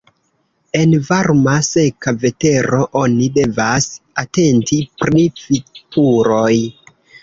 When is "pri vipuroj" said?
5.01-6.55